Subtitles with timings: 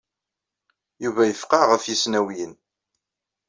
[1.03, 2.53] Yuba yefqeɛ ɣef yisnawiyen.